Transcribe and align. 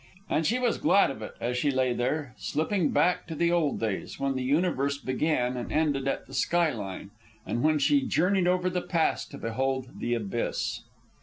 And 0.31 0.47
she 0.47 0.57
was 0.57 0.79
glad 0.79 1.11
of 1.11 1.21
it, 1.21 1.35
as 1.39 1.57
she 1.57 1.69
lay 1.69 1.93
there, 1.93 2.33
slipping 2.39 2.89
back 2.89 3.27
to 3.27 3.35
the 3.35 3.51
old 3.51 3.79
days, 3.79 4.19
when 4.19 4.33
the 4.33 4.41
universe 4.41 4.97
began 4.97 5.55
and 5.55 5.71
ended 5.71 6.07
at 6.07 6.25
the 6.25 6.33
sky 6.33 6.71
line, 6.73 7.11
and 7.45 7.61
when 7.61 7.77
she 7.77 8.01
journeyed 8.07 8.47
over 8.47 8.67
the 8.67 8.81
Pass 8.81 9.25
to 9.27 9.37
behold 9.37 9.99
the 9.99 10.15
Abyss. 10.15 10.81